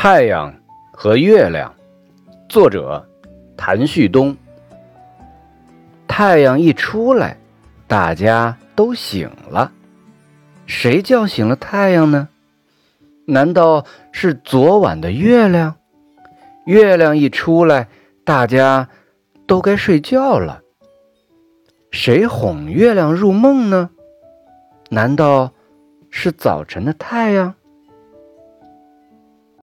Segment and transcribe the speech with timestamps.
[0.00, 0.54] 太阳
[0.92, 1.74] 和月亮
[2.48, 3.04] 作者
[3.56, 4.36] 谭旭东。
[6.06, 7.36] 太阳一出来
[7.88, 9.72] 大家都醒了。
[10.66, 12.28] 谁叫醒了太阳呢？
[13.26, 15.74] 难道是昨晚的月亮？
[16.64, 17.88] 月亮一出来
[18.22, 18.88] 大家
[19.48, 20.62] 都该睡觉了。
[21.90, 23.90] 谁哄月亮入梦呢？
[24.90, 25.52] 难道
[26.08, 27.52] 是早晨的太阳？